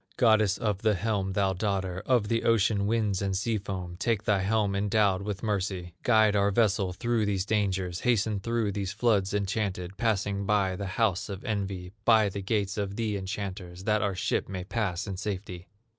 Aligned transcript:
Goddess 0.17 0.57
of 0.57 0.79
the 0.81 0.95
helm, 0.95 1.33
thou 1.33 1.53
daughter 1.53 2.01
Of 2.07 2.27
the 2.27 2.41
ocean 2.43 2.87
winds 2.87 3.21
and 3.21 3.37
sea 3.37 3.59
foam, 3.59 3.97
Take 3.99 4.23
thy 4.23 4.39
helm 4.39 4.73
endowed 4.75 5.21
with 5.21 5.43
mercy, 5.43 5.93
Guide 6.01 6.35
our 6.35 6.49
vessel 6.49 6.91
through 6.91 7.27
these 7.27 7.45
dangers, 7.45 7.99
Hasten 7.99 8.39
through 8.39 8.71
these 8.71 8.93
floods 8.93 9.31
enchanted, 9.31 9.97
Passing 9.97 10.47
by 10.47 10.75
the 10.75 10.87
house 10.97 11.29
of 11.29 11.45
envy, 11.45 11.91
By 12.03 12.29
the 12.29 12.41
gates 12.41 12.79
of 12.79 12.95
the 12.95 13.15
enchanters, 13.15 13.83
That 13.83 14.01
our 14.01 14.15
ship 14.15 14.49
may 14.49 14.63
pass 14.63 15.05
in 15.05 15.17
safety! 15.17 15.67